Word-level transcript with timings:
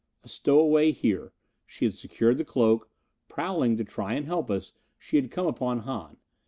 A 0.23 0.27
stowaway 0.29 0.89
here. 0.89 1.31
She 1.67 1.85
had 1.85 1.93
secured 1.93 2.39
the 2.39 2.43
cloak. 2.43 2.89
Prowling, 3.29 3.77
to 3.77 3.83
try 3.83 4.15
and 4.15 4.25
help 4.25 4.49
us, 4.49 4.73
she 4.97 5.15
had 5.17 5.29
come 5.29 5.45
upon 5.45 5.81
Hahn. 5.81 6.17